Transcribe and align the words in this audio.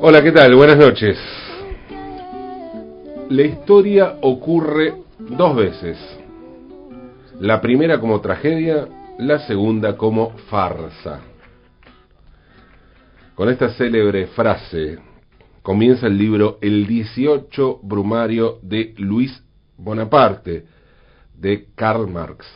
Hola, 0.00 0.22
¿qué 0.22 0.32
tal? 0.32 0.54
Buenas 0.54 0.78
noches. 0.78 1.18
La 3.28 3.42
historia 3.42 4.16
ocurre 4.22 4.94
dos 5.18 5.54
veces. 5.54 5.98
La 7.40 7.60
primera 7.60 8.00
como 8.00 8.22
tragedia, 8.22 8.88
la 9.18 9.38
segunda 9.40 9.98
como 9.98 10.30
farsa. 10.48 11.20
Con 13.34 13.50
esta 13.50 13.68
célebre 13.74 14.28
frase 14.28 14.98
comienza 15.60 16.06
el 16.06 16.16
libro 16.16 16.56
El 16.62 16.86
18 16.86 17.80
Brumario 17.82 18.60
de 18.62 18.94
Luis 18.96 19.42
Bonaparte, 19.76 20.64
de 21.34 21.66
Karl 21.74 22.08
Marx. 22.08 22.46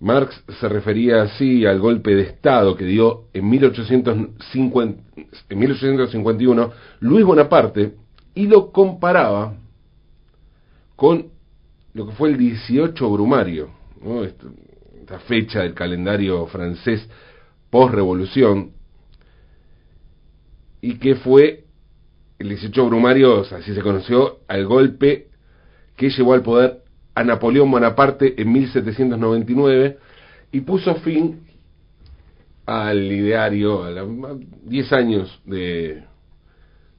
Marx 0.00 0.44
se 0.60 0.68
refería 0.68 1.22
así 1.22 1.66
al 1.66 1.80
golpe 1.80 2.14
de 2.14 2.22
Estado 2.22 2.76
que 2.76 2.84
dio 2.84 3.24
en, 3.32 3.48
1850, 3.48 5.02
en 5.48 5.58
1851 5.58 6.72
Luis 7.00 7.24
Bonaparte 7.24 7.94
y 8.34 8.46
lo 8.46 8.70
comparaba 8.70 9.56
con 10.94 11.26
lo 11.94 12.06
que 12.06 12.12
fue 12.12 12.30
el 12.30 12.38
18 12.38 13.10
Brumario, 13.10 13.70
esta 15.00 15.18
fecha 15.20 15.60
del 15.60 15.74
calendario 15.74 16.46
francés 16.46 17.08
post-revolución, 17.70 18.72
y 20.80 20.98
que 20.98 21.16
fue 21.16 21.64
el 22.38 22.48
18 22.50 22.86
Brumario, 22.86 23.40
así 23.40 23.74
se 23.74 23.82
conoció, 23.82 24.38
al 24.46 24.66
golpe 24.66 25.28
que 25.96 26.10
llevó 26.10 26.34
al 26.34 26.42
poder 26.42 26.82
a 27.14 27.24
Napoleón 27.24 27.70
Bonaparte 27.70 28.40
en 28.40 28.52
1799 28.52 29.98
y 30.52 30.60
puso 30.60 30.94
fin 30.96 31.40
al 32.66 33.10
ideario, 33.10 33.82
a 33.84 34.36
10 34.64 34.92
años 34.92 35.40
de, 35.46 36.04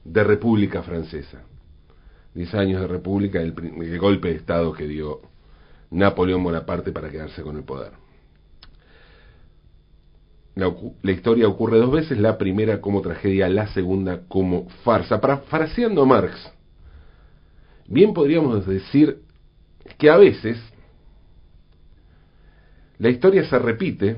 de 0.04 0.24
República 0.24 0.82
Francesa. 0.82 1.42
10 2.34 2.54
años 2.54 2.80
de 2.80 2.86
República, 2.86 3.40
el, 3.40 3.52
golpe 3.98 4.28
de 4.28 4.36
Estado 4.36 4.72
que 4.72 4.86
dio 4.86 5.20
Napoleón 5.90 6.42
Bonaparte 6.42 6.92
para 6.92 7.10
quedarse 7.10 7.42
con 7.42 7.56
el 7.56 7.64
poder. 7.64 7.92
La, 10.54 11.12
historia 11.12 11.48
ocurre 11.48 11.78
dos 11.78 11.90
veces, 11.90 12.18
la 12.18 12.36
primera 12.36 12.80
como 12.80 13.00
tragedia, 13.00 13.48
la 13.48 13.68
segunda 13.68 14.22
como 14.28 14.68
farsa. 14.84 15.20
Parafraseando 15.20 16.02
a 16.02 16.06
Marx, 16.06 16.52
bien 17.86 18.12
podríamos 18.12 18.66
decir 18.66 19.22
que 20.00 20.10
a 20.10 20.16
veces 20.16 20.58
la 22.98 23.10
historia 23.10 23.44
se 23.44 23.58
repite, 23.58 24.16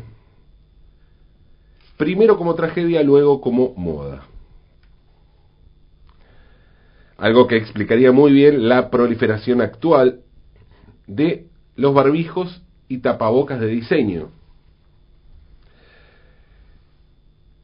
primero 1.98 2.38
como 2.38 2.54
tragedia, 2.54 3.02
luego 3.02 3.40
como 3.40 3.74
moda. 3.74 4.26
Algo 7.18 7.46
que 7.46 7.56
explicaría 7.56 8.10
muy 8.12 8.32
bien 8.32 8.68
la 8.68 8.90
proliferación 8.90 9.60
actual 9.60 10.20
de 11.06 11.48
los 11.76 11.92
barbijos 11.92 12.62
y 12.88 12.98
tapabocas 12.98 13.60
de 13.60 13.66
diseño. 13.66 14.30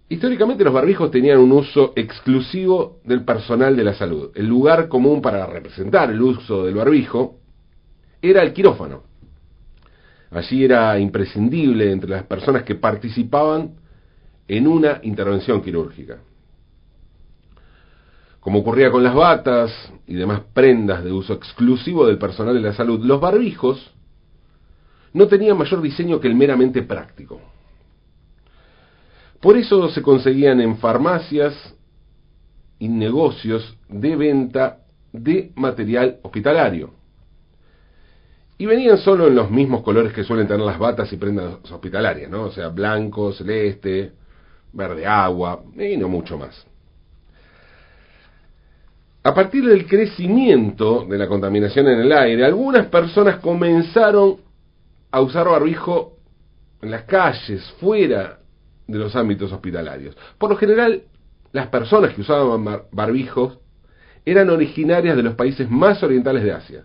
Históricamente 0.09 0.65
los 0.65 0.73
barbijos 0.73 1.11
tenían 1.11 1.39
un 1.39 1.53
uso 1.53 1.93
exclusivo 1.95 3.01
del 3.05 3.25
personal 3.25 3.77
de 3.77 3.85
la 3.85 3.95
salud. 3.95 4.31
El 4.35 4.47
lugar 4.47 4.89
común 4.89 5.21
para 5.21 5.47
representar 5.47 6.11
el 6.11 6.23
uso 6.23 6.65
del 6.65 6.75
barbijo 6.75 7.38
era 8.23 8.43
el 8.43 8.53
quirófano. 8.53 9.05
Allí 10.31 10.65
era 10.65 10.99
imprescindible 10.99 11.91
entre 11.91 12.11
las 12.11 12.25
personas 12.25 12.63
que 12.63 12.75
participaban 12.75 13.77
en 14.47 14.67
una 14.67 15.01
intervención 15.03 15.63
quirúrgica. 15.63 16.19
Como 18.41 18.61
ocurría 18.61 18.91
con 18.91 19.03
las 19.03 19.15
batas 19.15 19.73
y 20.07 20.15
demás 20.15 20.43
prendas 20.53 21.05
de 21.05 21.13
uso 21.13 21.35
exclusivo 21.35 22.07
del 22.07 22.19
personal 22.19 22.55
de 22.55 22.61
la 22.61 22.73
salud, 22.73 23.05
los 23.05 23.21
barbijos 23.21 23.95
no 25.13 25.27
tenían 25.27 25.59
mayor 25.59 25.83
diseño 25.83 26.21
que 26.21 26.29
el 26.29 26.35
meramente 26.35 26.83
práctico. 26.83 27.41
Por 29.41 29.57
eso 29.57 29.89
se 29.91 30.03
conseguían 30.03 30.61
en 30.61 30.79
farmacias 30.79 31.75
y 32.79 32.89
negocios 32.89 33.77
de 33.89 34.17
venta 34.17 34.79
de 35.13 35.53
material 35.55 36.19
hospitalario. 36.23 36.98
Y 38.61 38.67
venían 38.67 38.99
solo 38.99 39.29
en 39.29 39.37
los 39.37 39.53
mismos 39.53 39.83
colores 39.83 40.13
que 40.13 40.25
suelen 40.25 40.49
tener 40.49 40.67
las 40.67 40.81
batas 40.81 41.13
y 41.13 41.17
prendas 41.17 41.59
hospitalarias, 41.71 42.29
¿no? 42.29 42.43
O 42.45 42.51
sea, 42.51 42.69
blanco, 42.69 43.33
celeste, 43.33 44.13
verde 44.73 45.07
agua, 45.07 45.63
y 45.79 45.97
no 45.97 46.09
mucho 46.09 46.37
más. 46.37 46.67
A 49.23 49.33
partir 49.33 49.65
del 49.65 49.87
crecimiento 49.87 51.07
de 51.09 51.19
la 51.19 51.29
contaminación 51.29 51.87
en 51.87 52.01
el 52.01 52.13
aire, 52.13 52.45
algunas 52.45 52.87
personas 52.87 53.37
comenzaron 53.37 54.39
a 55.13 55.21
usar 55.21 55.49
barbijo 55.49 56.17
en 56.83 56.91
las 56.91 57.05
calles, 57.05 57.63
fuera 57.81 58.41
de 58.89 58.99
los 58.99 59.15
ámbitos 59.15 59.53
hospitalarios. 59.53 60.17
Por 60.37 60.51
lo 60.51 60.57
general, 60.57 61.03
las 61.53 61.69
personas 61.69 62.13
que 62.13 62.23
usaban 62.23 62.83
barbijos 62.91 63.59
eran 64.25 64.51
originarias 64.51 65.17
de 65.17 65.23
los 65.23 65.35
países 65.35 65.71
más 65.71 66.03
orientales 66.03 66.43
de 66.43 66.53
Asia 66.53 66.85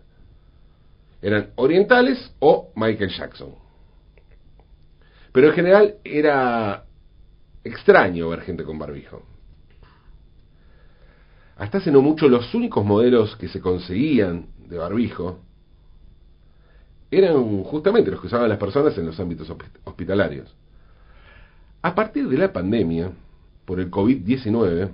eran 1.24 1.52
orientales 1.56 2.36
o 2.40 2.72
Michael 2.76 3.10
Jackson. 3.10 3.56
Pero 5.32 5.48
en 5.48 5.54
general 5.54 5.96
era 6.04 6.84
extraño 7.64 8.30
ver 8.30 8.42
gente 8.42 8.66
con 8.66 8.78
barbijo. 8.78 9.24
Hasta 11.56 11.78
hace 11.78 11.92
no 11.92 12.02
mucho 12.02 12.28
los 12.28 12.54
únicos 12.54 12.84
modelos 12.84 13.38
que 13.38 13.48
se 13.48 13.62
conseguían 13.62 14.48
de 14.68 14.78
barbijo 14.78 15.40
eran 17.10 17.64
justamente 17.64 18.12
los 18.12 18.20
que 18.20 18.28
usaban 18.28 18.50
las 18.50 18.58
personas 18.58 18.98
en 18.98 19.06
los 19.06 19.20
ámbitos 19.20 19.50
hospitalarios. 19.86 20.54
A 21.82 21.96
partir 21.96 22.28
de 22.28 22.38
la 22.38 22.52
pandemia, 22.52 23.12
por 23.66 23.80
el 23.80 23.90
COVID-19, 23.90 24.92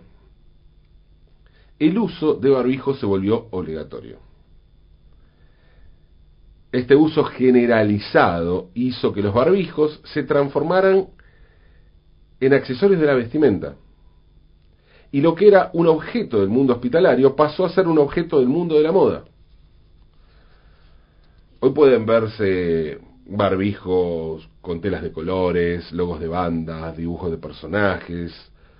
el 1.80 1.98
uso 1.98 2.36
de 2.36 2.50
barbijo 2.50 2.94
se 2.94 3.06
volvió 3.06 3.48
obligatorio. 3.52 4.29
Este 6.72 6.96
uso 6.96 7.24
generalizado 7.24 8.70
hizo 8.76 9.12
que 9.12 9.24
los 9.24 9.34
barbijos 9.34 10.02
se 10.14 10.24
transformaran 10.24 11.08
en 12.40 12.54
accesorios 12.54 13.02
de 13.02 13.08
la 13.08 13.16
vestimenta. 13.16 13.76
Y 15.12 15.22
lo 15.22 15.34
que 15.34 15.48
era 15.48 15.72
un 15.74 15.88
objeto 15.88 16.40
del 16.40 16.50
mundo 16.50 16.74
hospitalario 16.74 17.36
pasó 17.36 17.66
a 17.66 17.70
ser 17.70 17.88
un 17.88 17.98
objeto 17.98 18.40
del 18.40 18.48
mundo 18.48 18.76
de 18.76 18.84
la 18.84 18.92
moda. 18.92 19.24
Hoy 21.60 21.72
pueden 21.72 22.06
verse 22.06 23.00
barbijos 23.26 24.48
con 24.62 24.82
telas 24.82 25.02
de 25.02 25.12
colores, 25.12 25.92
logos 25.92 26.20
de 26.20 26.28
bandas, 26.28 26.96
dibujos 26.96 27.32
de 27.32 27.38
personajes, 27.38 28.34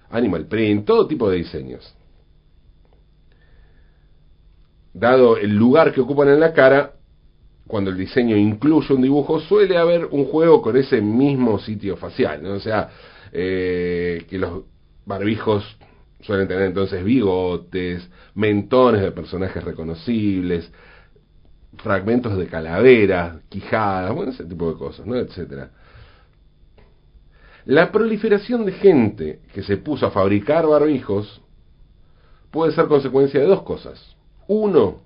animal 0.10 0.46
print, 0.46 0.86
todo 0.86 1.08
tipo 1.08 1.30
de 1.30 1.38
diseños. 1.38 1.96
Dado 4.94 5.38
el 5.38 5.56
lugar 5.56 5.94
que 5.94 6.02
ocupan 6.02 6.30
en 6.30 6.40
la 6.40 6.54
cara, 6.54 6.94
cuando 7.70 7.92
el 7.92 7.98
diseño 7.98 8.36
incluye 8.36 8.92
un 8.96 9.04
dibujo, 9.04 9.40
suele 9.42 9.78
haber 9.78 10.06
un 10.06 10.26
juego 10.26 10.60
con 10.60 10.76
ese 10.76 11.02
mismo 11.02 11.60
sitio 11.60 11.98
facial, 11.98 12.42
¿no? 12.42 12.54
O 12.54 12.60
sea, 12.60 12.90
eh, 13.32 14.26
que 14.28 14.40
los 14.40 14.64
barbijos 15.06 15.78
suelen 16.22 16.48
tener 16.48 16.64
entonces 16.64 17.04
bigotes, 17.04 18.10
mentones 18.34 19.04
de 19.04 19.12
personajes 19.12 19.64
reconocibles, 19.64 20.72
fragmentos 21.78 22.36
de 22.40 22.48
calaveras, 22.48 23.38
quijadas, 23.50 24.16
bueno, 24.16 24.32
ese 24.32 24.46
tipo 24.46 24.72
de 24.72 24.76
cosas, 24.76 25.06
¿no? 25.06 25.16
Etcétera. 25.16 25.70
La 27.66 27.92
proliferación 27.92 28.66
de 28.66 28.72
gente 28.72 29.42
que 29.54 29.62
se 29.62 29.78
puso 29.78 30.08
a 30.08 30.12
fabricar 30.12 30.66
barbijos 30.66 31.40
puede 32.50 32.72
ser 32.72 32.88
consecuencia 32.88 33.40
de 33.40 33.46
dos 33.46 33.62
cosas. 33.62 34.16
Uno, 34.48 35.04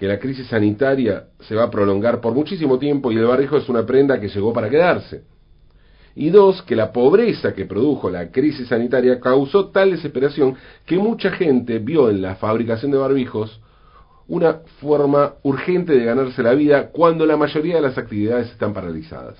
que 0.00 0.08
la 0.08 0.18
crisis 0.18 0.46
sanitaria 0.46 1.24
se 1.40 1.54
va 1.54 1.64
a 1.64 1.70
prolongar 1.70 2.22
por 2.22 2.32
muchísimo 2.32 2.78
tiempo 2.78 3.12
y 3.12 3.16
el 3.16 3.26
barrijo 3.26 3.58
es 3.58 3.68
una 3.68 3.84
prenda 3.84 4.18
que 4.18 4.28
llegó 4.28 4.50
para 4.50 4.70
quedarse. 4.70 5.24
Y 6.14 6.30
dos, 6.30 6.62
que 6.62 6.74
la 6.74 6.90
pobreza 6.90 7.52
que 7.52 7.66
produjo 7.66 8.08
la 8.08 8.30
crisis 8.30 8.68
sanitaria 8.68 9.20
causó 9.20 9.68
tal 9.68 9.90
desesperación 9.90 10.56
que 10.86 10.96
mucha 10.96 11.30
gente 11.32 11.80
vio 11.80 12.08
en 12.08 12.22
la 12.22 12.36
fabricación 12.36 12.90
de 12.92 12.96
barbijos 12.96 13.60
una 14.26 14.60
forma 14.80 15.34
urgente 15.42 15.92
de 15.92 16.02
ganarse 16.06 16.42
la 16.42 16.54
vida 16.54 16.88
cuando 16.92 17.26
la 17.26 17.36
mayoría 17.36 17.74
de 17.74 17.82
las 17.82 17.98
actividades 17.98 18.50
están 18.52 18.72
paralizadas. 18.72 19.36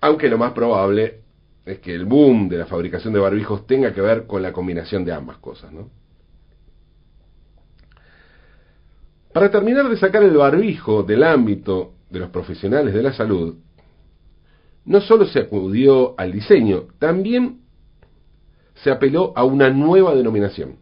Aunque 0.00 0.30
lo 0.30 0.38
más 0.38 0.52
probable 0.52 1.20
es 1.66 1.80
que 1.80 1.94
el 1.94 2.06
boom 2.06 2.48
de 2.48 2.56
la 2.56 2.64
fabricación 2.64 3.12
de 3.12 3.20
barbijos 3.20 3.66
tenga 3.66 3.92
que 3.92 4.00
ver 4.00 4.26
con 4.26 4.40
la 4.40 4.54
combinación 4.54 5.04
de 5.04 5.12
ambas 5.12 5.36
cosas, 5.36 5.70
¿no? 5.70 5.90
Para 9.32 9.50
terminar 9.50 9.88
de 9.88 9.96
sacar 9.96 10.22
el 10.22 10.36
barbijo 10.36 11.02
del 11.02 11.22
ámbito 11.22 11.94
de 12.10 12.20
los 12.20 12.30
profesionales 12.30 12.92
de 12.92 13.02
la 13.02 13.12
salud, 13.12 13.56
no 14.84 15.00
solo 15.00 15.24
se 15.26 15.40
acudió 15.40 16.14
al 16.18 16.32
diseño, 16.32 16.84
también 16.98 17.62
se 18.74 18.90
apeló 18.90 19.32
a 19.36 19.44
una 19.44 19.70
nueva 19.70 20.14
denominación. 20.14 20.76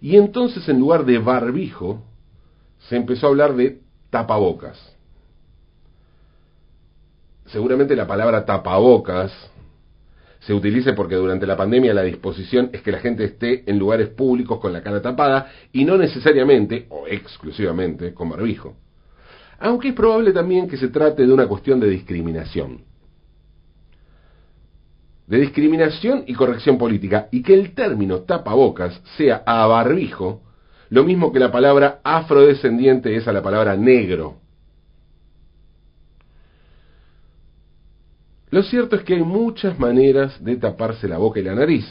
Y 0.00 0.16
entonces 0.16 0.68
en 0.68 0.78
lugar 0.78 1.04
de 1.04 1.18
barbijo, 1.18 2.02
se 2.88 2.96
empezó 2.96 3.26
a 3.26 3.30
hablar 3.30 3.54
de 3.54 3.80
tapabocas. 4.10 4.96
Seguramente 7.46 7.96
la 7.96 8.06
palabra 8.06 8.44
tapabocas 8.44 9.32
se 10.46 10.52
utilice 10.52 10.92
porque 10.92 11.14
durante 11.14 11.46
la 11.46 11.56
pandemia 11.56 11.94
la 11.94 12.02
disposición 12.02 12.70
es 12.72 12.82
que 12.82 12.90
la 12.90 12.98
gente 12.98 13.24
esté 13.24 13.62
en 13.70 13.78
lugares 13.78 14.08
públicos 14.08 14.58
con 14.58 14.72
la 14.72 14.82
cara 14.82 15.00
tapada 15.00 15.52
y 15.72 15.84
no 15.84 15.96
necesariamente 15.96 16.86
o 16.90 17.06
exclusivamente 17.06 18.12
con 18.12 18.30
barbijo. 18.30 18.76
Aunque 19.60 19.88
es 19.88 19.94
probable 19.94 20.32
también 20.32 20.68
que 20.68 20.76
se 20.76 20.88
trate 20.88 21.24
de 21.24 21.32
una 21.32 21.46
cuestión 21.46 21.78
de 21.78 21.88
discriminación. 21.88 22.80
De 25.28 25.38
discriminación 25.38 26.24
y 26.26 26.34
corrección 26.34 26.76
política 26.76 27.28
y 27.30 27.42
que 27.42 27.54
el 27.54 27.72
término 27.72 28.22
tapabocas 28.22 29.00
sea 29.16 29.44
a 29.46 29.64
barbijo 29.66 30.42
lo 30.90 31.04
mismo 31.04 31.32
que 31.32 31.38
la 31.38 31.52
palabra 31.52 32.00
afrodescendiente 32.02 33.14
es 33.16 33.26
a 33.26 33.32
la 33.32 33.42
palabra 33.42 33.76
negro. 33.76 34.41
Lo 38.52 38.62
cierto 38.62 38.96
es 38.96 39.02
que 39.02 39.14
hay 39.14 39.22
muchas 39.22 39.78
maneras 39.78 40.44
de 40.44 40.56
taparse 40.56 41.08
la 41.08 41.16
boca 41.16 41.40
y 41.40 41.42
la 41.42 41.54
nariz, 41.54 41.86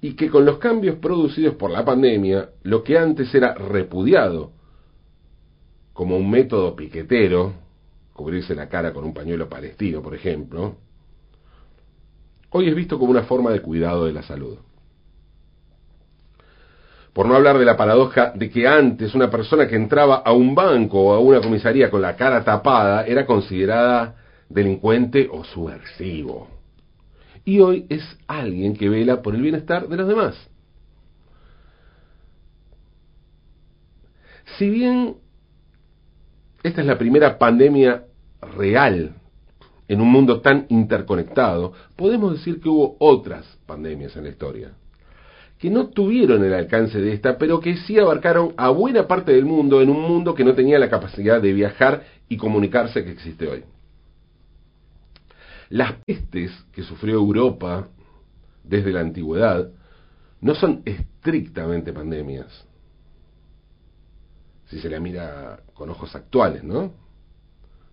y 0.00 0.14
que 0.14 0.28
con 0.28 0.44
los 0.44 0.58
cambios 0.58 0.96
producidos 0.96 1.54
por 1.54 1.70
la 1.70 1.84
pandemia, 1.84 2.48
lo 2.64 2.82
que 2.82 2.98
antes 2.98 3.32
era 3.32 3.54
repudiado 3.54 4.50
como 5.92 6.16
un 6.16 6.28
método 6.28 6.74
piquetero, 6.74 7.52
cubrirse 8.12 8.56
la 8.56 8.68
cara 8.68 8.92
con 8.92 9.04
un 9.04 9.14
pañuelo 9.14 9.48
palestino, 9.48 10.02
por 10.02 10.16
ejemplo, 10.16 10.74
hoy 12.50 12.68
es 12.68 12.74
visto 12.74 12.98
como 12.98 13.12
una 13.12 13.22
forma 13.22 13.52
de 13.52 13.60
cuidado 13.60 14.06
de 14.06 14.12
la 14.12 14.24
salud. 14.24 14.58
Por 17.12 17.26
no 17.26 17.36
hablar 17.36 17.58
de 17.58 17.64
la 17.64 17.76
paradoja 17.76 18.32
de 18.34 18.50
que 18.50 18.66
antes 18.66 19.14
una 19.14 19.30
persona 19.30 19.68
que 19.68 19.76
entraba 19.76 20.16
a 20.16 20.32
un 20.32 20.52
banco 20.56 21.00
o 21.00 21.12
a 21.12 21.20
una 21.20 21.40
comisaría 21.40 21.90
con 21.90 22.02
la 22.02 22.16
cara 22.16 22.42
tapada 22.42 23.06
era 23.06 23.24
considerada 23.24 24.16
delincuente 24.48 25.28
o 25.30 25.44
subversivo. 25.44 26.48
Y 27.44 27.60
hoy 27.60 27.86
es 27.88 28.02
alguien 28.26 28.74
que 28.74 28.88
vela 28.88 29.22
por 29.22 29.34
el 29.34 29.42
bienestar 29.42 29.88
de 29.88 29.96
los 29.96 30.08
demás. 30.08 30.34
Si 34.58 34.70
bien 34.70 35.16
esta 36.64 36.80
es 36.80 36.86
la 36.86 36.96
primera 36.96 37.38
pandemia 37.38 38.04
real 38.56 39.14
en 39.86 40.00
un 40.00 40.10
mundo 40.10 40.40
tan 40.40 40.64
interconectado, 40.70 41.74
podemos 41.94 42.32
decir 42.32 42.60
que 42.60 42.70
hubo 42.70 42.96
otras 42.98 43.58
pandemias 43.66 44.16
en 44.16 44.24
la 44.24 44.30
historia, 44.30 44.72
que 45.58 45.68
no 45.68 45.88
tuvieron 45.88 46.42
el 46.42 46.54
alcance 46.54 46.98
de 46.98 47.12
esta, 47.12 47.36
pero 47.36 47.60
que 47.60 47.76
sí 47.76 47.98
abarcaron 47.98 48.54
a 48.56 48.70
buena 48.70 49.06
parte 49.06 49.32
del 49.32 49.44
mundo 49.44 49.82
en 49.82 49.90
un 49.90 50.00
mundo 50.00 50.34
que 50.34 50.44
no 50.44 50.54
tenía 50.54 50.78
la 50.78 50.88
capacidad 50.88 51.40
de 51.42 51.52
viajar 51.52 52.02
y 52.30 52.38
comunicarse 52.38 53.04
que 53.04 53.12
existe 53.12 53.46
hoy. 53.46 53.64
Las 55.74 55.94
pestes 56.06 56.52
que 56.70 56.84
sufrió 56.84 57.14
Europa 57.16 57.88
desde 58.62 58.92
la 58.92 59.00
antigüedad 59.00 59.72
no 60.40 60.54
son 60.54 60.82
estrictamente 60.84 61.92
pandemias, 61.92 62.46
si 64.66 64.78
se 64.78 64.88
la 64.88 65.00
mira 65.00 65.64
con 65.74 65.90
ojos 65.90 66.14
actuales, 66.14 66.62
¿no? 66.62 66.92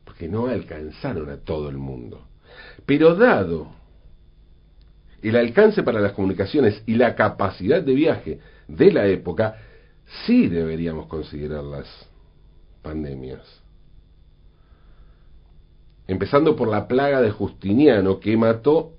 Porque 0.06 0.30
no 0.30 0.46
alcanzaron 0.46 1.28
a 1.32 1.38
todo 1.38 1.70
el 1.70 1.78
mundo. 1.78 2.28
Pero 2.86 3.16
dado 3.16 3.72
el 5.24 5.36
alcance 5.36 5.82
para 5.82 6.00
las 6.00 6.12
comunicaciones 6.12 6.84
y 6.86 6.94
la 6.94 7.16
capacidad 7.16 7.82
de 7.82 7.96
viaje 7.96 8.40
de 8.68 8.92
la 8.92 9.08
época, 9.08 9.56
sí 10.28 10.50
deberíamos 10.50 11.08
considerarlas 11.08 11.88
pandemias 12.84 13.42
empezando 16.12 16.56
por 16.58 16.68
la 16.68 16.90
plaga 16.90 17.22
de 17.22 17.32
Justiniano, 17.32 18.20
que 18.20 18.36
mató 18.36 18.96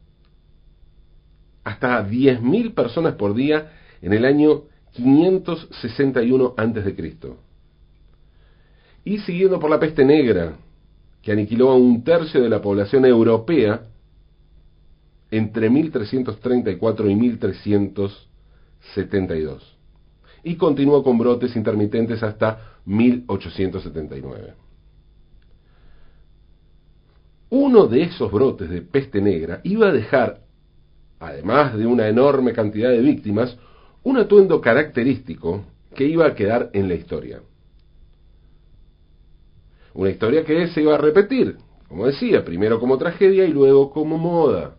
hasta 1.62 2.08
10.000 2.08 2.72
personas 2.72 3.16
por 3.16 3.34
día 3.34 3.70
en 4.00 4.14
el 4.14 4.24
año 4.24 4.62
561 4.92 6.54
a.C. 6.56 7.12
Y 9.04 9.18
siguiendo 9.18 9.60
por 9.60 9.68
la 9.68 9.78
peste 9.78 10.06
negra, 10.06 10.54
que 11.20 11.32
aniquiló 11.32 11.70
a 11.70 11.76
un 11.76 12.02
tercio 12.02 12.42
de 12.42 12.48
la 12.48 12.62
población 12.62 13.04
europea 13.04 13.82
entre 15.30 15.68
1334 15.68 17.10
y 17.10 17.14
1372. 17.14 19.76
Y 20.44 20.56
continuó 20.56 21.04
con 21.04 21.18
brotes 21.18 21.54
intermitentes 21.56 22.22
hasta 22.22 22.78
1879. 22.86 24.61
Uno 27.54 27.86
de 27.86 28.04
esos 28.04 28.32
brotes 28.32 28.70
de 28.70 28.80
peste 28.80 29.20
negra 29.20 29.60
iba 29.62 29.88
a 29.88 29.92
dejar, 29.92 30.40
además 31.20 31.76
de 31.76 31.84
una 31.84 32.08
enorme 32.08 32.54
cantidad 32.54 32.88
de 32.88 33.02
víctimas, 33.02 33.58
un 34.02 34.16
atuendo 34.16 34.58
característico 34.62 35.62
que 35.94 36.06
iba 36.06 36.26
a 36.26 36.34
quedar 36.34 36.70
en 36.72 36.88
la 36.88 36.94
historia. 36.94 37.42
Una 39.92 40.08
historia 40.08 40.46
que 40.46 40.68
se 40.68 40.80
iba 40.80 40.94
a 40.94 40.98
repetir, 40.98 41.58
como 41.88 42.06
decía, 42.06 42.42
primero 42.42 42.80
como 42.80 42.96
tragedia 42.96 43.44
y 43.44 43.52
luego 43.52 43.90
como 43.90 44.16
moda. 44.16 44.76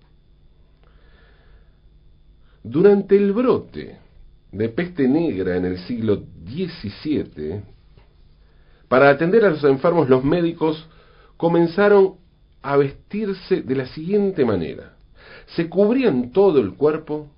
Durante 2.64 3.16
el 3.16 3.34
brote 3.34 4.00
de 4.52 4.70
peste 4.70 5.08
negra 5.08 5.58
en 5.58 5.66
el 5.66 5.78
siglo 5.86 6.24
XVII, 6.44 7.62
para 8.88 9.12
atender 9.12 9.46
a 9.46 9.52
los 9.52 9.64
enfermos 9.64 10.10
los 10.10 10.24
médicos 10.24 10.90
comenzaron 11.38 12.23
a 12.64 12.78
vestirse 12.78 13.62
de 13.62 13.76
la 13.76 13.86
siguiente 13.88 14.46
manera. 14.46 14.96
Se 15.56 15.70
cubrían 15.70 16.32
todo 16.32 16.60
el 16.60 16.74
cuerpo 16.74 17.30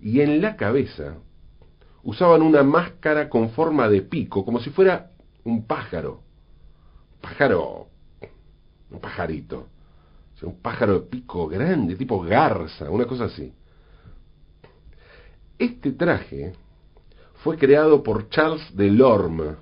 y 0.00 0.20
en 0.20 0.40
la 0.40 0.56
cabeza 0.56 1.16
usaban 2.04 2.42
una 2.42 2.62
máscara 2.62 3.28
con 3.28 3.50
forma 3.50 3.88
de 3.88 4.02
pico, 4.02 4.44
como 4.44 4.60
si 4.60 4.70
fuera 4.70 5.10
un 5.44 5.66
pájaro. 5.66 6.22
Pájaro, 7.20 7.88
un 8.90 9.00
pajarito. 9.00 9.68
un 10.42 10.60
pájaro 10.60 10.94
de 10.94 11.06
pico 11.06 11.46
grande, 11.46 11.94
tipo 11.94 12.20
garza, 12.20 12.90
una 12.90 13.04
cosa 13.04 13.26
así. 13.26 13.52
Este 15.56 15.92
traje 15.92 16.52
fue 17.44 17.56
creado 17.56 18.02
por 18.02 18.28
Charles 18.28 18.74
Delorme, 18.74 19.54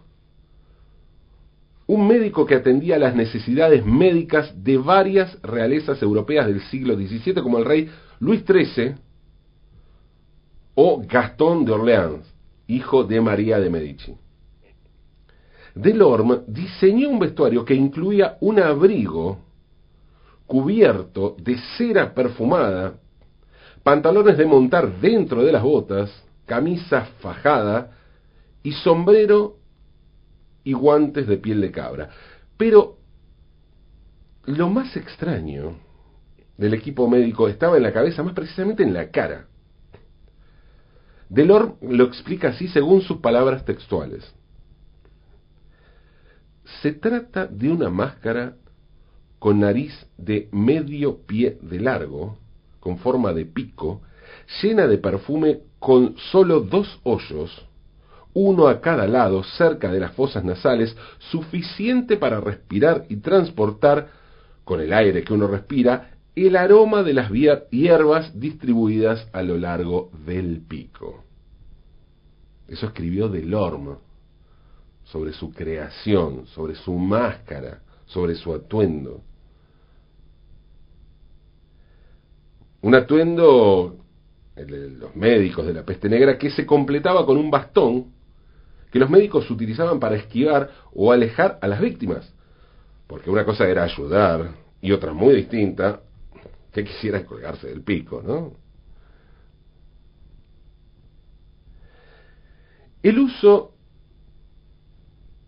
un 1.90 2.06
médico 2.06 2.46
que 2.46 2.54
atendía 2.54 3.00
las 3.00 3.16
necesidades 3.16 3.84
médicas 3.84 4.52
de 4.62 4.78
varias 4.78 5.42
realezas 5.42 6.00
europeas 6.00 6.46
del 6.46 6.60
siglo 6.60 6.94
XVII, 6.94 7.42
como 7.42 7.58
el 7.58 7.64
rey 7.64 7.90
Luis 8.20 8.44
XIII 8.46 8.94
o 10.76 11.02
Gastón 11.04 11.64
de 11.64 11.72
Orleans, 11.72 12.32
hijo 12.68 13.02
de 13.02 13.20
María 13.20 13.58
de 13.58 13.70
Medici. 13.70 14.14
Delorme 15.74 16.42
diseñó 16.46 17.08
un 17.08 17.18
vestuario 17.18 17.64
que 17.64 17.74
incluía 17.74 18.36
un 18.40 18.60
abrigo 18.60 19.38
cubierto 20.46 21.34
de 21.40 21.58
cera 21.76 22.14
perfumada, 22.14 23.00
pantalones 23.82 24.38
de 24.38 24.46
montar 24.46 25.00
dentro 25.00 25.42
de 25.42 25.50
las 25.50 25.64
botas, 25.64 26.08
camisa 26.46 27.08
fajada 27.18 27.90
y 28.62 28.70
sombrero 28.74 29.59
y 30.64 30.72
guantes 30.72 31.26
de 31.26 31.36
piel 31.38 31.60
de 31.60 31.70
cabra. 31.70 32.10
Pero 32.56 32.98
lo 34.44 34.68
más 34.68 34.96
extraño 34.96 35.76
del 36.56 36.74
equipo 36.74 37.08
médico 37.08 37.48
estaba 37.48 37.76
en 37.76 37.82
la 37.82 37.92
cabeza, 37.92 38.22
más 38.22 38.34
precisamente 38.34 38.82
en 38.82 38.92
la 38.92 39.10
cara. 39.10 39.46
Delorme 41.28 41.74
lo 41.82 42.04
explica 42.04 42.48
así 42.48 42.68
según 42.68 43.02
sus 43.02 43.18
palabras 43.18 43.64
textuales. 43.64 44.34
Se 46.82 46.92
trata 46.92 47.46
de 47.46 47.70
una 47.70 47.88
máscara 47.88 48.56
con 49.38 49.60
nariz 49.60 50.06
de 50.18 50.48
medio 50.52 51.24
pie 51.26 51.58
de 51.62 51.80
largo, 51.80 52.36
con 52.78 52.98
forma 52.98 53.32
de 53.32 53.46
pico, 53.46 54.02
llena 54.62 54.86
de 54.86 54.98
perfume 54.98 55.60
con 55.78 56.16
solo 56.30 56.60
dos 56.60 57.00
hoyos, 57.04 57.66
uno 58.34 58.68
a 58.68 58.80
cada 58.80 59.06
lado, 59.06 59.42
cerca 59.42 59.90
de 59.90 60.00
las 60.00 60.12
fosas 60.12 60.44
nasales, 60.44 60.96
suficiente 61.18 62.16
para 62.16 62.40
respirar 62.40 63.04
y 63.08 63.16
transportar, 63.16 64.08
con 64.64 64.80
el 64.80 64.92
aire 64.92 65.24
que 65.24 65.32
uno 65.32 65.48
respira, 65.48 66.10
el 66.36 66.56
aroma 66.56 67.02
de 67.02 67.14
las 67.14 67.30
hierbas 67.30 68.38
distribuidas 68.38 69.28
a 69.32 69.42
lo 69.42 69.58
largo 69.58 70.10
del 70.24 70.60
pico. 70.60 71.24
Eso 72.68 72.86
escribió 72.86 73.28
Delorme 73.28 73.96
sobre 75.04 75.32
su 75.32 75.52
creación, 75.52 76.46
sobre 76.46 76.76
su 76.76 76.94
máscara, 76.94 77.80
sobre 78.06 78.36
su 78.36 78.54
atuendo. 78.54 79.22
Un 82.82 82.94
atuendo, 82.94 83.96
los 84.56 85.16
médicos 85.16 85.66
de 85.66 85.74
la 85.74 85.84
peste 85.84 86.08
negra, 86.08 86.38
que 86.38 86.50
se 86.50 86.64
completaba 86.64 87.26
con 87.26 87.36
un 87.36 87.50
bastón 87.50 88.19
que 88.90 88.98
los 88.98 89.10
médicos 89.10 89.50
utilizaban 89.50 90.00
para 90.00 90.16
esquivar 90.16 90.70
o 90.92 91.12
alejar 91.12 91.58
a 91.62 91.68
las 91.68 91.80
víctimas. 91.80 92.34
Porque 93.06 93.30
una 93.30 93.44
cosa 93.44 93.66
era 93.68 93.84
ayudar 93.84 94.52
y 94.80 94.92
otra 94.92 95.12
muy 95.12 95.34
distinta, 95.34 96.00
que 96.72 96.84
quisiera 96.84 97.24
colgarse 97.24 97.68
del 97.68 97.82
pico, 97.82 98.22
¿no? 98.24 98.52
El 103.02 103.18
uso 103.18 103.72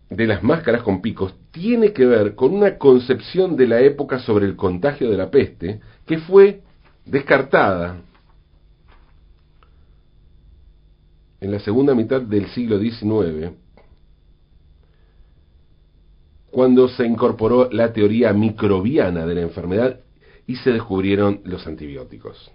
de 0.09 0.27
las 0.27 0.43
máscaras 0.43 0.83
con 0.83 1.01
picos 1.01 1.35
tiene 1.51 1.93
que 1.93 2.05
ver 2.05 2.35
con 2.35 2.53
una 2.53 2.77
concepción 2.77 3.55
de 3.55 3.67
la 3.67 3.79
época 3.81 4.19
sobre 4.19 4.45
el 4.45 4.55
contagio 4.55 5.09
de 5.09 5.17
la 5.17 5.29
peste 5.29 5.79
que 6.05 6.19
fue 6.19 6.61
descartada 7.05 8.01
en 11.43 11.51
la 11.51 11.59
segunda 11.59 11.93
mitad 11.93 12.21
del 12.21 12.47
siglo 12.51 12.79
XIX, 12.79 13.51
cuando 16.49 16.87
se 16.87 17.05
incorporó 17.05 17.69
la 17.69 17.91
teoría 17.91 18.31
microbiana 18.31 19.25
de 19.25 19.35
la 19.35 19.41
enfermedad 19.41 19.99
y 20.47 20.55
se 20.55 20.71
descubrieron 20.71 21.41
los 21.43 21.67
antibióticos. 21.67 22.49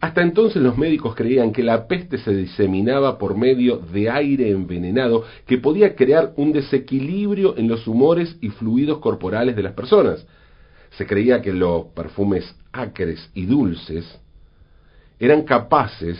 Hasta 0.00 0.22
entonces 0.22 0.62
los 0.62 0.78
médicos 0.78 1.14
creían 1.14 1.52
que 1.52 1.62
la 1.62 1.86
peste 1.86 2.16
se 2.16 2.34
diseminaba 2.34 3.18
por 3.18 3.36
medio 3.36 3.76
de 3.76 4.08
aire 4.08 4.50
envenenado 4.50 5.24
que 5.44 5.58
podía 5.58 5.94
crear 5.94 6.32
un 6.36 6.52
desequilibrio 6.52 7.58
en 7.58 7.68
los 7.68 7.86
humores 7.86 8.38
y 8.40 8.48
fluidos 8.48 9.00
corporales 9.00 9.54
de 9.54 9.64
las 9.64 9.74
personas. 9.74 10.26
Se 10.92 11.06
creía 11.06 11.42
que 11.42 11.52
los 11.52 11.88
perfumes 11.88 12.56
acres 12.72 13.30
y 13.34 13.44
dulces 13.44 14.18
eran 15.18 15.42
capaces 15.42 16.18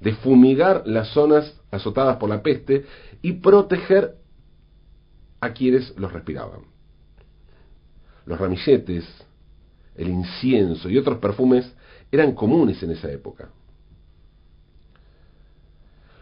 de 0.00 0.14
fumigar 0.14 0.82
las 0.86 1.08
zonas 1.08 1.60
azotadas 1.70 2.16
por 2.16 2.28
la 2.28 2.42
peste 2.42 2.84
y 3.22 3.32
proteger 3.34 4.14
a 5.40 5.52
quienes 5.52 5.96
los 5.98 6.12
respiraban. 6.12 6.60
Los 8.26 8.38
ramilletes, 8.38 9.04
el 9.96 10.08
incienso 10.08 10.88
y 10.88 10.98
otros 10.98 11.18
perfumes 11.18 11.74
eran 12.10 12.32
comunes 12.32 12.82
en 12.82 12.92
esa 12.92 13.10
época. 13.10 13.50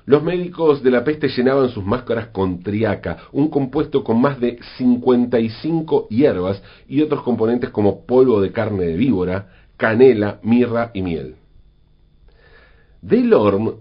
Los 0.09 0.23
médicos 0.23 0.83
de 0.83 0.91
la 0.91 1.05
peste 1.05 1.29
llenaban 1.29 1.69
sus 1.69 1.85
máscaras 1.85 2.29
con 2.29 2.63
triaca, 2.63 3.29
un 3.33 3.49
compuesto 3.49 4.03
con 4.03 4.19
más 4.21 4.41
de 4.41 4.59
55 4.79 6.09
hierbas 6.09 6.63
y 6.89 7.03
otros 7.03 7.23
componentes 7.23 7.69
como 7.69 8.07
polvo 8.07 8.41
de 8.41 8.51
carne 8.51 8.85
de 8.85 8.97
víbora, 8.97 9.51
canela, 9.77 10.41
mirra 10.43 10.91
y 10.95 11.03
miel. 11.03 11.37
Delorme 13.01 13.73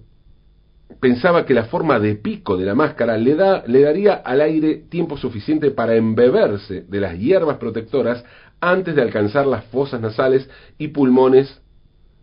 pensaba 0.99 1.45
que 1.45 1.53
la 1.53 1.65
forma 1.65 1.99
de 1.99 2.15
pico 2.15 2.57
de 2.57 2.65
la 2.65 2.75
máscara 2.75 3.17
le, 3.17 3.35
da, 3.35 3.63
le 3.67 3.81
daría 3.81 4.13
al 4.13 4.41
aire 4.41 4.75
tiempo 4.89 5.17
suficiente 5.17 5.71
para 5.71 5.95
embeberse 5.95 6.81
de 6.81 6.99
las 6.99 7.17
hierbas 7.17 7.57
protectoras 7.57 8.23
antes 8.59 8.95
de 8.95 9.01
alcanzar 9.01 9.45
las 9.45 9.65
fosas 9.65 10.01
nasales 10.01 10.49
y 10.77 10.89
pulmones 10.89 11.61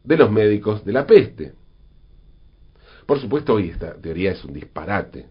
de 0.02 0.16
los 0.16 0.30
médicos 0.30 0.84
de 0.84 0.92
la 0.92 1.06
peste. 1.06 1.52
Por 3.06 3.20
supuesto, 3.20 3.54
hoy 3.54 3.70
esta 3.70 3.94
teoría 3.94 4.32
es 4.32 4.44
un 4.44 4.54
disparate. 4.54 5.26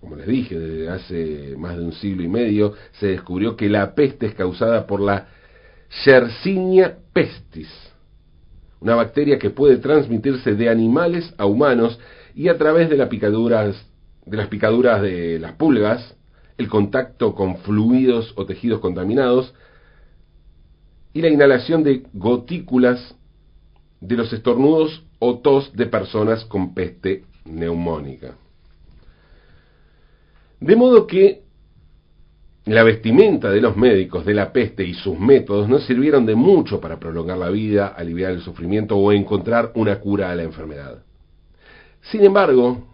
Como 0.00 0.16
les 0.16 0.26
dije, 0.26 0.58
desde 0.58 0.88
hace 0.88 1.56
más 1.56 1.76
de 1.76 1.84
un 1.84 1.92
siglo 1.92 2.22
y 2.22 2.28
medio 2.28 2.74
se 2.92 3.08
descubrió 3.08 3.56
que 3.56 3.68
la 3.68 3.94
peste 3.94 4.26
es 4.26 4.34
causada 4.34 4.86
por 4.86 5.00
la 5.00 5.28
Yersinia 6.04 6.98
pestis, 7.12 7.68
una 8.80 8.94
bacteria 8.94 9.38
que 9.38 9.50
puede 9.50 9.76
transmitirse 9.76 10.54
de 10.54 10.68
animales 10.68 11.34
a 11.38 11.46
humanos 11.46 11.98
y 12.34 12.48
a 12.48 12.56
través 12.56 12.88
de, 12.88 12.96
las 12.96 13.08
picaduras, 13.08 13.76
de 14.26 15.38
las 15.38 15.52
pulgas, 15.52 16.16
el 16.56 16.68
contacto 16.68 17.34
con 17.34 17.58
fluidos 17.58 18.32
o 18.36 18.46
tejidos 18.46 18.80
contaminados, 18.80 19.54
y 21.12 21.22
la 21.22 21.28
inhalación 21.28 21.82
de 21.82 22.04
gotículas 22.12 23.16
de 24.00 24.16
los 24.16 24.32
estornudos 24.32 25.04
o 25.18 25.38
tos 25.40 25.74
de 25.74 25.86
personas 25.86 26.44
con 26.44 26.74
peste 26.74 27.24
neumónica. 27.44 28.36
De 30.60 30.76
modo 30.76 31.06
que 31.06 31.42
la 32.74 32.84
vestimenta 32.84 33.50
de 33.50 33.60
los 33.60 33.76
médicos 33.76 34.24
de 34.24 34.34
la 34.34 34.52
peste 34.52 34.84
y 34.84 34.94
sus 34.94 35.18
métodos 35.18 35.68
no 35.68 35.78
sirvieron 35.80 36.24
de 36.26 36.34
mucho 36.34 36.80
para 36.80 37.00
prolongar 37.00 37.38
la 37.38 37.50
vida, 37.50 37.88
aliviar 37.88 38.32
el 38.32 38.42
sufrimiento 38.42 38.96
o 38.96 39.12
encontrar 39.12 39.72
una 39.74 39.98
cura 39.98 40.30
a 40.30 40.34
la 40.34 40.42
enfermedad. 40.42 41.02
Sin 42.02 42.24
embargo, 42.24 42.86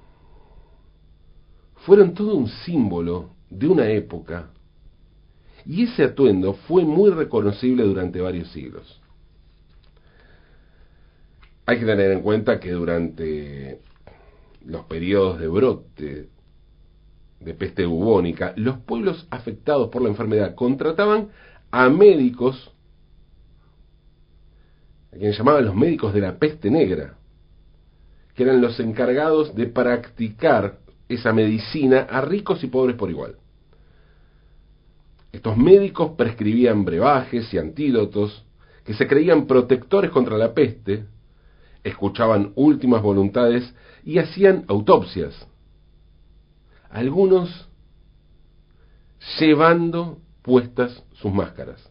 fueron 1.85 2.15
todo 2.15 2.37
un 2.37 2.49
símbolo 2.49 3.31
de 3.51 3.69
una 3.69 3.89
época 3.91 4.51
y 5.65 5.85
ese 5.85 6.05
atuendo 6.05 6.55
fue 6.55 6.85
muy 6.85 7.11
reconocible 7.11 7.83
durante 7.83 8.21
varios 8.21 8.51
siglos. 8.53 9.01
Hay 11.67 11.81
que 11.81 11.85
tener 11.85 12.13
en 12.13 12.23
cuenta 12.23 12.61
que 12.61 12.71
durante 12.71 13.81
los 14.65 14.85
periodos 14.87 15.39
de 15.41 15.49
brote 15.49 16.36
de 17.41 17.55
peste 17.55 17.87
bubónica, 17.87 18.53
los 18.57 18.79
pueblos 18.79 19.27
afectados 19.31 19.89
por 19.91 20.03
la 20.03 20.09
enfermedad 20.09 20.55
contrataban 20.55 21.29
a 21.71 21.89
médicos, 21.89 22.73
a 25.13 25.17
quienes 25.17 25.37
llamaban 25.37 25.65
los 25.65 25.75
médicos 25.75 26.15
de 26.15 26.21
la 26.21 26.39
peste 26.39 26.71
negra, 26.71 27.17
que 28.35 28.43
eran 28.43 28.61
los 28.61 28.79
encargados 28.81 29.55
de 29.55 29.67
practicar 29.67 30.79
esa 31.09 31.33
medicina 31.33 32.07
a 32.11 32.21
ricos 32.21 32.63
y 32.65 32.67
pobres 32.67 32.97
por 32.97 33.11
igual. 33.11 33.37
Estos 35.33 35.57
médicos 35.57 36.13
prescribían 36.17 36.85
brebajes 36.85 37.53
y 37.53 37.59
antídotos 37.59 38.45
que 38.85 38.95
se 38.95 39.07
creían 39.07 39.47
protectores 39.47 40.11
contra 40.11 40.39
la 40.39 40.55
peste, 40.55 41.05
escuchaban 41.85 42.53
últimas 42.55 43.03
voluntades 43.03 43.75
y 44.05 44.19
hacían 44.19 44.65
autopsias. 44.69 45.47
Algunos 46.91 47.69
llevando 49.39 50.19
puestas 50.43 51.05
sus 51.15 51.33
máscaras. 51.33 51.91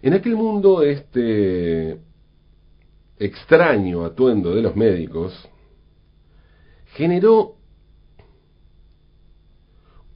En 0.00 0.14
aquel 0.14 0.36
mundo 0.36 0.82
este 0.82 2.00
extraño 3.18 4.04
atuendo 4.04 4.54
de 4.54 4.62
los 4.62 4.76
médicos 4.76 5.48
generó 6.94 7.56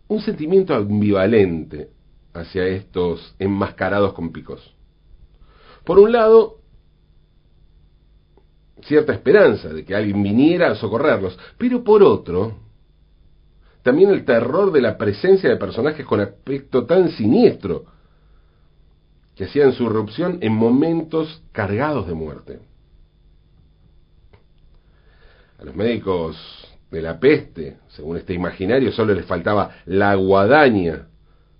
un 0.08 0.20
sentimiento 0.20 0.74
ambivalente 0.74 1.90
hacia 2.32 2.66
estos 2.66 3.34
enmascarados 3.38 4.12
con 4.12 4.32
picos. 4.32 4.74
Por 5.84 5.98
un 5.98 6.12
lado, 6.12 6.61
cierta 8.82 9.12
esperanza 9.12 9.68
de 9.68 9.84
que 9.84 9.94
alguien 9.94 10.22
viniera 10.22 10.70
a 10.70 10.74
socorrerlos, 10.74 11.38
pero 11.58 11.82
por 11.82 12.02
otro, 12.02 12.56
también 13.82 14.10
el 14.10 14.24
terror 14.24 14.72
de 14.72 14.80
la 14.80 14.96
presencia 14.96 15.50
de 15.50 15.56
personajes 15.56 16.06
con 16.06 16.20
aspecto 16.20 16.86
tan 16.86 17.10
siniestro 17.10 17.84
que 19.34 19.44
hacían 19.44 19.72
su 19.72 19.84
irrupción 19.84 20.38
en 20.40 20.52
momentos 20.52 21.42
cargados 21.52 22.06
de 22.06 22.14
muerte. 22.14 22.60
A 25.58 25.64
los 25.64 25.74
médicos 25.74 26.36
de 26.90 27.02
la 27.02 27.18
peste, 27.18 27.78
según 27.88 28.18
este 28.18 28.34
imaginario, 28.34 28.92
solo 28.92 29.14
les 29.14 29.24
faltaba 29.24 29.70
la 29.86 30.14
guadaña 30.14 31.08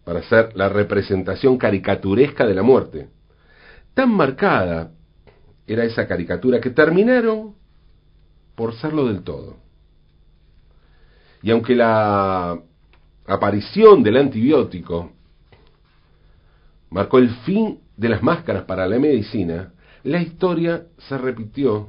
para 0.04 0.20
hacer 0.20 0.56
la 0.56 0.68
representación 0.68 1.56
caricaturesca 1.56 2.46
de 2.46 2.54
la 2.54 2.62
muerte. 2.62 3.08
Tan 3.94 4.10
marcada 4.10 4.92
era 5.66 5.84
esa 5.84 6.06
caricatura 6.06 6.60
que 6.60 6.70
terminaron 6.70 7.54
por 8.54 8.74
serlo 8.74 9.06
del 9.06 9.22
todo. 9.22 9.56
Y 11.42 11.50
aunque 11.50 11.74
la 11.74 12.60
aparición 13.26 14.02
del 14.02 14.16
antibiótico 14.16 15.12
marcó 16.90 17.18
el 17.18 17.30
fin 17.40 17.80
de 17.96 18.08
las 18.08 18.22
máscaras 18.22 18.64
para 18.64 18.86
la 18.86 18.98
medicina, 18.98 19.72
la 20.04 20.20
historia 20.20 20.86
se 20.98 21.16
repitió 21.18 21.88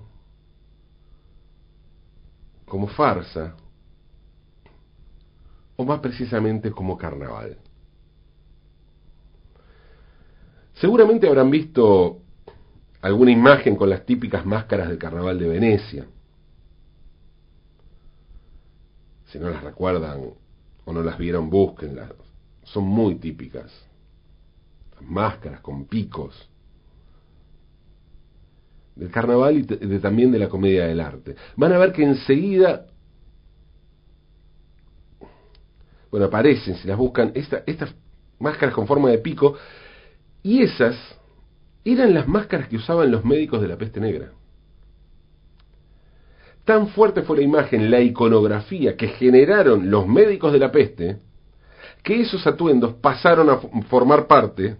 como 2.65 2.87
farsa, 2.87 3.55
o 5.75 5.85
más 5.85 5.99
precisamente 5.99 6.71
como 6.71 6.97
carnaval. 6.97 7.57
Seguramente 10.73 11.27
habrán 11.27 11.51
visto 11.51 12.22
alguna 13.03 13.31
imagen 13.31 13.75
con 13.75 13.89
las 13.89 14.05
típicas 14.05 14.45
máscaras 14.45 14.87
del 14.87 14.97
carnaval 14.97 15.37
de 15.37 15.49
Venecia. 15.49 16.05
Si 19.25 19.37
no 19.37 19.49
las 19.49 19.61
recuerdan, 19.61 20.21
o 20.85 20.93
no 20.93 21.03
las 21.03 21.17
vieron, 21.17 21.49
búsquenlas. 21.49 22.11
Son 22.63 22.85
muy 22.85 23.15
típicas. 23.15 23.71
Máscaras 25.01 25.59
con 25.59 25.85
picos. 25.85 26.49
Del 28.95 29.11
carnaval 29.11 29.57
y 29.57 29.63
también 29.99 30.31
de 30.31 30.39
la 30.39 30.47
comedia 30.47 30.85
del 30.85 31.01
arte. 31.01 31.35
Van 31.57 31.73
a 31.73 31.77
ver 31.79 31.91
que 31.91 32.03
enseguida, 32.03 32.87
bueno, 36.09 36.27
aparecen, 36.27 36.77
si 36.77 36.87
las 36.87 36.97
buscan, 36.97 37.33
estas 37.35 37.93
máscaras 38.39 38.73
con 38.73 38.87
forma 38.87 39.09
de 39.09 39.17
pico, 39.17 39.57
y 40.41 40.61
esas 40.61 40.95
eran 41.85 42.13
las 42.13 42.27
máscaras 42.27 42.67
que 42.67 42.77
usaban 42.77 43.11
los 43.11 43.25
médicos 43.25 43.61
de 43.61 43.67
la 43.67 43.77
peste 43.77 43.99
negra. 43.99 44.31
Tan 46.65 46.87
fuerte 46.89 47.23
fue 47.23 47.37
la 47.37 47.43
imagen, 47.43 47.91
la 47.91 47.99
iconografía 47.99 48.95
que 48.95 49.09
generaron 49.09 49.91
los 49.91 50.07
médicos 50.07 50.53
de 50.53 50.59
la 50.59 50.71
peste, 50.71 51.19
que 52.03 52.21
esos 52.21 52.47
atuendos 52.47 52.93
pasaron 52.95 53.49
a 53.49 53.57
formar 53.83 54.27
parte, 54.27 54.77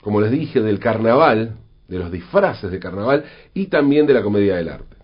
como 0.00 0.20
les 0.20 0.30
dije, 0.30 0.60
del 0.60 0.80
carnaval, 0.80 1.56
de 1.86 1.98
los 1.98 2.10
disfraces 2.10 2.70
de 2.70 2.80
carnaval 2.80 3.24
y 3.54 3.66
también 3.66 4.06
de 4.06 4.14
la 4.14 4.22
comedia 4.22 4.56
del 4.56 4.70
arte. 4.70 4.96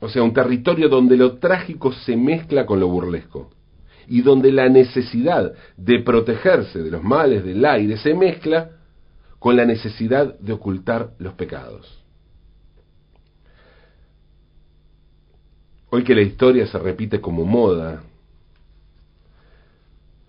O 0.00 0.08
sea, 0.08 0.22
un 0.22 0.32
territorio 0.32 0.88
donde 0.88 1.16
lo 1.16 1.38
trágico 1.38 1.92
se 1.92 2.16
mezcla 2.16 2.64
con 2.64 2.80
lo 2.80 2.88
burlesco 2.88 3.50
y 4.08 4.22
donde 4.22 4.52
la 4.52 4.68
necesidad 4.68 5.52
de 5.76 6.00
protegerse 6.00 6.82
de 6.82 6.90
los 6.90 7.02
males 7.02 7.44
del 7.44 7.64
aire 7.64 7.96
se 7.96 8.14
mezcla 8.14 8.70
con 9.38 9.56
la 9.56 9.64
necesidad 9.64 10.38
de 10.38 10.52
ocultar 10.52 11.10
los 11.18 11.34
pecados. 11.34 12.02
Hoy 15.90 16.02
que 16.04 16.14
la 16.14 16.22
historia 16.22 16.66
se 16.66 16.78
repite 16.78 17.20
como 17.20 17.44
moda, 17.44 18.02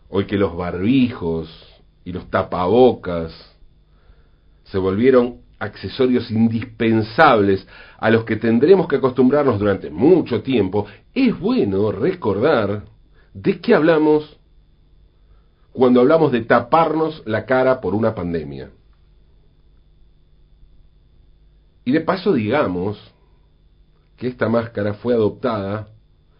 hoy 0.09 0.25
que 0.25 0.37
los 0.37 0.55
barbijos 0.55 1.49
y 2.05 2.11
los 2.11 2.29
tapabocas 2.29 3.33
se 4.65 4.77
volvieron 4.77 5.41
accesorios 5.59 6.29
indispensables 6.29 7.67
a 7.97 8.09
los 8.09 8.23
que 8.23 8.35
tendremos 8.35 8.87
que 8.87 8.97
acostumbrarnos 8.97 9.59
durante 9.59 9.89
mucho 9.89 10.41
tiempo, 10.41 10.85
es 11.13 11.37
bueno 11.39 11.91
recordar 11.91 12.83
de 13.41 13.61
qué 13.61 13.75
hablamos 13.75 14.39
cuando 15.71 16.01
hablamos 16.01 16.31
de 16.31 16.41
taparnos 16.41 17.21
la 17.25 17.45
cara 17.45 17.81
por 17.81 17.93
una 17.93 18.15
pandemia. 18.15 18.71
Y 21.85 21.91
de 21.91 22.01
paso 22.01 22.33
digamos 22.33 22.97
que 24.17 24.27
esta 24.27 24.49
máscara 24.49 24.95
fue 24.95 25.13
adoptada 25.13 25.89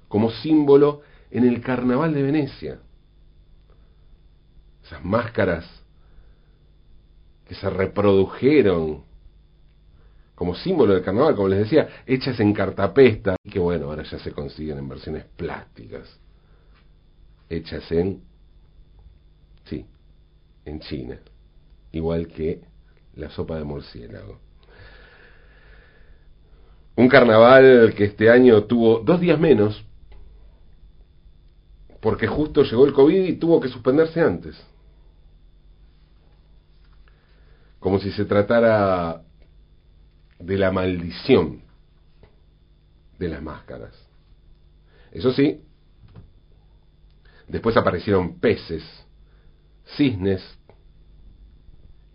como 0.08 0.32
símbolo 0.32 1.02
en 1.30 1.48
el 1.48 1.62
carnaval 1.62 2.14
de 2.14 2.24
Venecia. 2.24 2.80
Esas 4.84 5.06
máscaras 5.06 5.66
que 7.48 7.54
se 7.54 7.70
reprodujeron 7.70 9.04
como 10.34 10.56
símbolo 10.56 10.94
del 10.94 11.04
carnaval, 11.04 11.36
como 11.36 11.48
les 11.50 11.60
decía, 11.60 11.88
hechas 12.06 12.40
en 12.40 12.54
cartapesta, 12.54 13.36
y 13.44 13.50
que 13.50 13.60
bueno, 13.60 13.86
ahora 13.86 14.04
ya 14.04 14.20
se 14.20 14.32
consiguen 14.32 14.78
en 14.80 14.90
versiones 14.90 15.26
plásticas, 15.36 16.20
hechas 17.50 17.92
en, 17.92 18.24
sí, 19.66 19.86
en 20.66 20.80
China, 20.82 21.20
igual 21.92 22.28
que 22.28 22.62
la 23.16 23.30
sopa 23.30 23.58
de 23.58 23.64
murciélago. 23.64 24.40
Un 26.96 27.08
carnaval 27.08 27.94
que 27.96 28.06
este 28.06 28.30
año 28.30 28.64
tuvo 28.64 29.00
dos 29.00 29.20
días 29.20 29.40
menos, 29.40 29.84
porque 32.02 32.28
justo 32.28 32.64
llegó 32.64 32.86
el 32.86 32.94
COVID 32.94 33.24
y 33.24 33.34
tuvo 33.34 33.60
que 33.60 33.70
suspenderse 33.70 34.22
antes. 34.22 34.56
Como 37.80 38.00
si 38.00 38.12
se 38.12 38.26
tratara 38.26 39.22
de 40.40 40.58
la 40.58 40.72
maldición 40.72 41.62
de 43.18 43.30
las 43.30 43.42
máscaras. 43.42 43.94
Eso 45.12 45.32
sí, 45.32 45.62
después 47.48 47.78
aparecieron 47.78 48.40
peces, 48.40 48.84
cisnes 49.96 50.44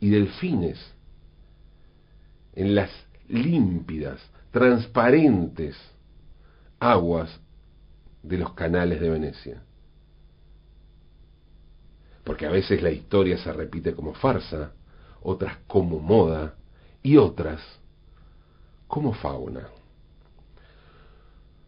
y 0.00 0.10
delfines 0.10 0.78
en 2.54 2.74
las 2.74 2.90
límpidas 3.28 4.20
transparentes 4.50 5.76
aguas 6.78 7.40
de 8.22 8.38
los 8.38 8.52
canales 8.52 9.00
de 9.00 9.10
Venecia. 9.10 9.62
Porque 12.24 12.46
a 12.46 12.50
veces 12.50 12.82
la 12.82 12.90
historia 12.90 13.38
se 13.38 13.52
repite 13.52 13.94
como 13.94 14.14
farsa, 14.14 14.72
otras 15.22 15.56
como 15.66 15.98
moda 15.98 16.54
y 17.02 17.16
otras 17.16 17.60
como 18.86 19.14
fauna. 19.14 19.68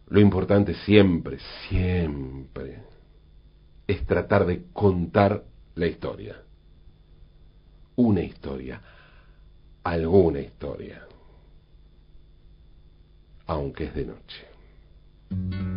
Lo 0.07 0.19
importante 0.19 0.75
siempre, 0.85 1.39
siempre, 1.67 2.83
es 3.87 4.05
tratar 4.05 4.45
de 4.45 4.65
contar 4.73 5.43
la 5.75 5.87
historia. 5.87 6.41
Una 7.95 8.21
historia, 8.21 8.81
alguna 9.83 10.39
historia 10.39 11.05
aunque 13.47 13.85
es 13.85 13.95
de 13.95 14.05
noche. 14.05 15.74